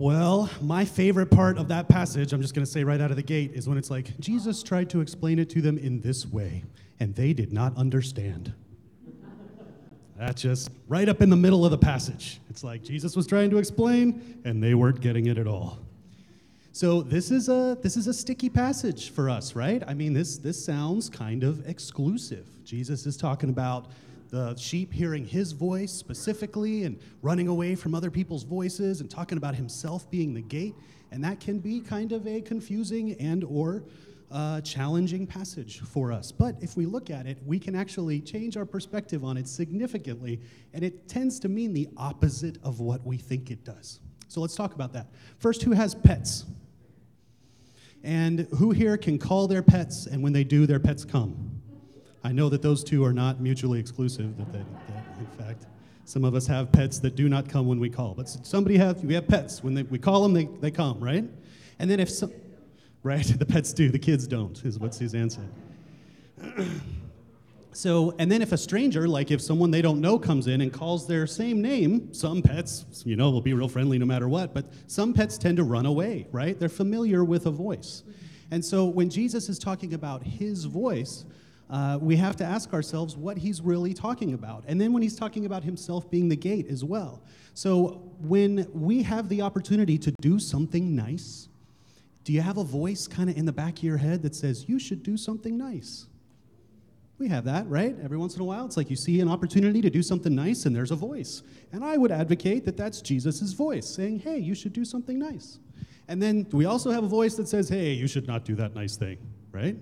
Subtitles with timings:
[0.00, 3.18] Well, my favorite part of that passage, I'm just going to say right out of
[3.18, 6.24] the gate, is when it's like, Jesus tried to explain it to them in this
[6.24, 6.64] way,
[7.00, 8.54] and they did not understand.
[10.16, 12.40] That's just right up in the middle of the passage.
[12.48, 15.80] It's like Jesus was trying to explain, and they weren't getting it at all.
[16.72, 19.82] So this is a this is a sticky passage for us, right?
[19.86, 22.46] I mean, this this sounds kind of exclusive.
[22.64, 23.88] Jesus is talking about
[24.30, 29.36] the sheep hearing his voice specifically and running away from other people's voices and talking
[29.36, 30.74] about himself being the gate.
[31.10, 33.82] And that can be kind of a confusing and or
[34.30, 36.30] uh, challenging passage for us.
[36.30, 40.40] But if we look at it we can actually change our perspective on it significantly
[40.72, 43.98] and it tends to mean the opposite of what we think it does.
[44.28, 45.08] So let's talk about that.
[45.38, 46.44] First who has pets?
[48.04, 51.49] And who here can call their pets and when they do their pets come
[52.22, 55.66] I know that those two are not mutually exclusive, that, that, that, in fact,
[56.04, 58.14] some of us have pets that do not come when we call.
[58.14, 59.62] But somebody have, we have pets.
[59.62, 61.24] When they, we call them, they, they come, right?
[61.78, 62.32] And then if some,
[63.02, 65.48] right, the pets do, the kids don't, is what Suzanne said.
[67.72, 70.72] so, and then if a stranger, like if someone they don't know comes in and
[70.72, 74.52] calls their same name, some pets, you know, will be real friendly no matter what,
[74.52, 76.58] but some pets tend to run away, right?
[76.58, 78.02] They're familiar with a voice.
[78.50, 81.24] And so when Jesus is talking about his voice,
[81.70, 84.64] uh, we have to ask ourselves what he's really talking about.
[84.66, 87.22] And then when he's talking about himself being the gate as well.
[87.54, 91.48] So when we have the opportunity to do something nice,
[92.24, 94.68] do you have a voice kind of in the back of your head that says,
[94.68, 96.06] you should do something nice?
[97.18, 97.94] We have that, right?
[98.02, 100.66] Every once in a while, it's like you see an opportunity to do something nice
[100.66, 101.42] and there's a voice.
[101.70, 105.58] And I would advocate that that's Jesus' voice saying, hey, you should do something nice.
[106.08, 108.74] And then we also have a voice that says, hey, you should not do that
[108.74, 109.18] nice thing,
[109.52, 109.76] right?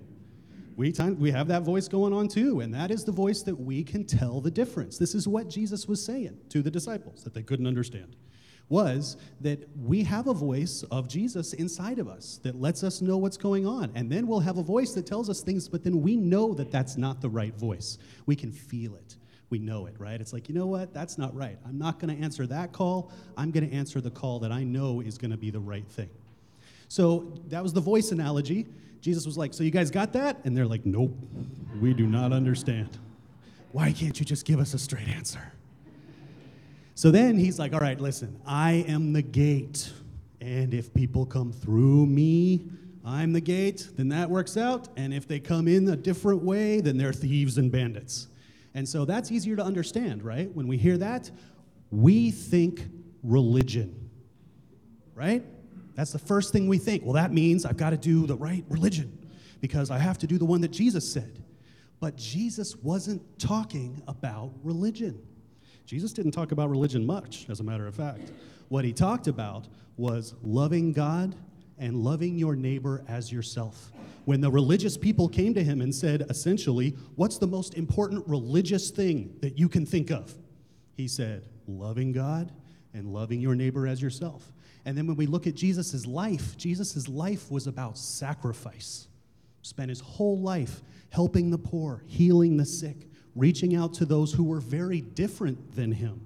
[0.79, 3.59] We, time, we have that voice going on too, and that is the voice that
[3.59, 4.97] we can tell the difference.
[4.97, 8.15] This is what Jesus was saying to the disciples that they couldn't understand.
[8.69, 13.17] Was that we have a voice of Jesus inside of us that lets us know
[13.17, 13.91] what's going on.
[13.93, 16.71] And then we'll have a voice that tells us things, but then we know that
[16.71, 17.97] that's not the right voice.
[18.25, 19.17] We can feel it.
[19.49, 20.21] We know it, right?
[20.21, 20.93] It's like, you know what?
[20.93, 21.57] That's not right.
[21.67, 23.11] I'm not going to answer that call.
[23.35, 25.89] I'm going to answer the call that I know is going to be the right
[25.89, 26.09] thing.
[26.87, 28.65] So that was the voice analogy.
[29.01, 30.39] Jesus was like, So you guys got that?
[30.43, 31.17] And they're like, Nope,
[31.81, 32.97] we do not understand.
[33.71, 35.51] Why can't you just give us a straight answer?
[36.95, 39.91] So then he's like, All right, listen, I am the gate.
[40.41, 42.65] And if people come through me,
[43.05, 44.87] I'm the gate, then that works out.
[44.95, 48.27] And if they come in a different way, then they're thieves and bandits.
[48.73, 50.53] And so that's easier to understand, right?
[50.53, 51.31] When we hear that,
[51.91, 52.87] we think
[53.23, 54.09] religion,
[55.15, 55.43] right?
[55.99, 57.03] That's the first thing we think.
[57.03, 59.27] Well, that means I've got to do the right religion
[59.59, 61.43] because I have to do the one that Jesus said.
[61.99, 65.21] But Jesus wasn't talking about religion.
[65.85, 68.31] Jesus didn't talk about religion much, as a matter of fact.
[68.69, 69.67] What he talked about
[69.97, 71.35] was loving God
[71.77, 73.91] and loving your neighbor as yourself.
[74.23, 78.89] When the religious people came to him and said, essentially, what's the most important religious
[78.89, 80.33] thing that you can think of?
[80.95, 82.53] He said, loving God
[82.93, 84.51] and loving your neighbor as yourself.
[84.85, 89.07] And then when we look at Jesus' life, Jesus' life was about sacrifice.
[89.61, 94.43] Spent his whole life helping the poor, healing the sick, reaching out to those who
[94.43, 96.25] were very different than him.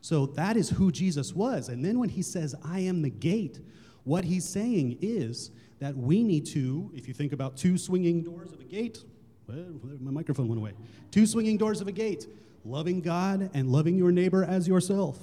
[0.00, 1.68] So that is who Jesus was.
[1.68, 3.58] And then when he says, I am the gate,
[4.04, 8.52] what he's saying is that we need to, if you think about two swinging doors
[8.52, 9.04] of a gate,
[9.48, 10.72] my microphone went away.
[11.10, 12.26] Two swinging doors of a gate,
[12.64, 15.18] loving God and loving your neighbor as yourself.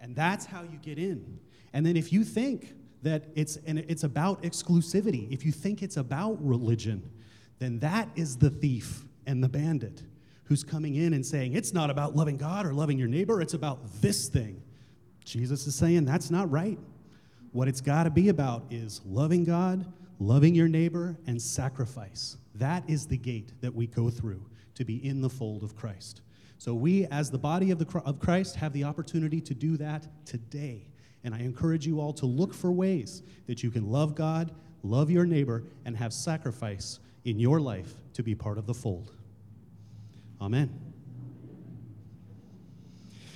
[0.00, 1.38] And that's how you get in.
[1.72, 5.96] And then if you think that it's, and it's about exclusivity, if you think it's
[5.96, 7.08] about religion,
[7.58, 10.02] then that is the thief and the bandit
[10.44, 13.54] who's coming in and saying, it's not about loving God or loving your neighbor, it's
[13.54, 14.62] about this thing.
[15.24, 16.78] Jesus is saying that's not right.
[17.52, 19.84] What it's got to be about is loving God,
[20.18, 22.38] loving your neighbor, and sacrifice.
[22.54, 24.42] That is the gate that we go through
[24.74, 26.22] to be in the fold of Christ.
[26.58, 30.06] So, we, as the body of, the, of Christ, have the opportunity to do that
[30.26, 30.88] today
[31.24, 34.52] and I encourage you all to look for ways that you can love God,
[34.82, 39.12] love your neighbor, and have sacrifice in your life to be part of the fold.
[40.40, 40.87] Amen.